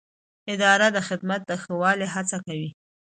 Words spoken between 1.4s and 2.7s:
د ښه والي هڅه کوي.